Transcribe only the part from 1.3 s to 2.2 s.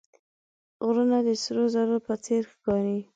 سرو زرو په